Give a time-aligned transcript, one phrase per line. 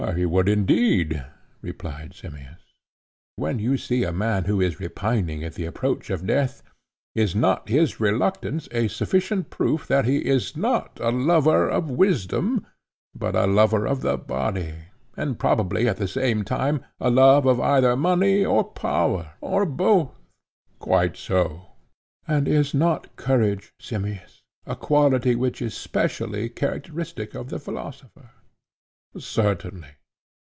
[0.15, 1.23] He would, indeed,
[1.61, 2.57] replied Simmias.
[2.57, 2.57] And
[3.35, 6.63] when you see a man who is repining at the approach of death,
[7.13, 12.65] is not his reluctance a sufficient proof that he is not a lover of wisdom,
[13.13, 14.73] but a lover of the body,
[15.15, 20.17] and probably at the same time a lover of either money or power, or both?
[20.79, 21.67] Quite so, he replied.
[22.39, 28.31] And is not courage, Simmias, a quality which is specially characteristic of the philosopher?
[29.17, 29.89] Certainly.